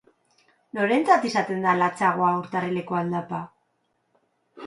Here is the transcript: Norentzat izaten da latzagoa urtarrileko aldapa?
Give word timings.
Norentzat 0.77 1.27
izaten 1.31 1.59
da 1.67 1.75
latzagoa 1.81 2.31
urtarrileko 2.39 2.99
aldapa? 3.01 3.45